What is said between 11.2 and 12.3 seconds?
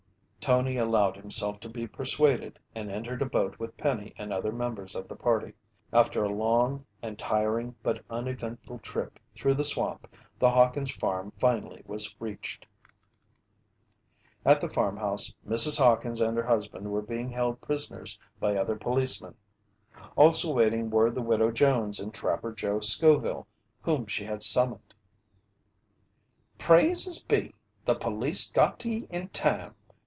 finally was